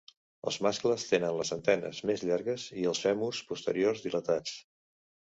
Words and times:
Els 0.51 0.55
mascles 0.67 1.03
tenen 1.09 1.35
les 1.41 1.51
antenes 1.55 1.99
més 2.09 2.23
llargues 2.29 2.65
i 2.83 2.85
els 2.93 3.01
fèmurs 3.03 3.43
posteriors 3.51 4.01
dilatats. 4.07 4.55